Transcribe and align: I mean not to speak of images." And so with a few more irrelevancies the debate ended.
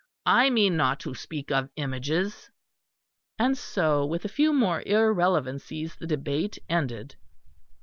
I 0.25 0.49
mean 0.49 0.75
not 0.77 0.99
to 1.01 1.13
speak 1.13 1.51
of 1.51 1.69
images." 1.75 2.49
And 3.37 3.55
so 3.55 4.03
with 4.03 4.25
a 4.25 4.29
few 4.29 4.51
more 4.51 4.81
irrelevancies 4.83 5.95
the 5.95 6.07
debate 6.07 6.57
ended. 6.67 7.17